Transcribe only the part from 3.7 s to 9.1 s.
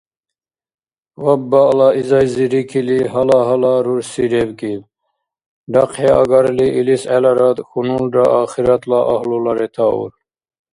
рурси ребкӀиб, рахъхӀиагарли илис гӀеларад хьунулра ахиратла